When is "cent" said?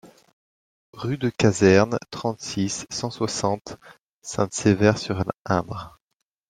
2.89-3.11